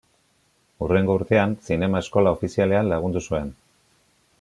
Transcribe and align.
Hurrengo 0.85 1.17
urtean 1.19 1.55
Zinema 1.69 2.03
Eskola 2.05 2.35
Ofizialean 2.39 2.93
lagundu 2.95 3.27
zuen. 3.33 3.55